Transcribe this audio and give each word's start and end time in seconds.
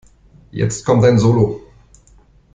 Jetzt 0.51 0.83
kommt 0.83 1.03
dein 1.03 1.19
Solo. 1.19 1.61